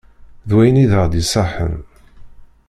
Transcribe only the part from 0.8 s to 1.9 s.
i d aɣ d-iṣaḥen.